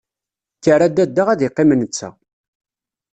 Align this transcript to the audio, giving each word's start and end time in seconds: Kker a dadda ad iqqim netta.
Kker 0.57 0.81
a 0.85 0.87
dadda 0.95 1.23
ad 1.29 1.41
iqqim 1.47 1.69
netta. 1.79 2.09